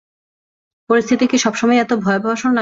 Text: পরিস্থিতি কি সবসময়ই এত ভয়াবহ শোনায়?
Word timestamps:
পরিস্থিতি 0.89 1.25
কি 1.27 1.37
সবসময়ই 1.37 1.81
এত 1.81 1.91
ভয়াবহ 2.03 2.33
শোনায়? 2.35 2.59